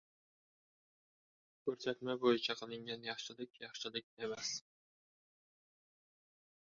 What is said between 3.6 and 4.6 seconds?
yaxshilik emas.